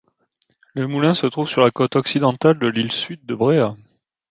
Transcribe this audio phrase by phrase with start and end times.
[0.73, 3.75] Le moulin se trouve sur la côte occidentale de l'île Sud de Bréhat.